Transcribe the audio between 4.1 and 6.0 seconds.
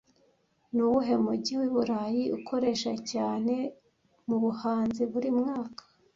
mubuhanzi buri mwaka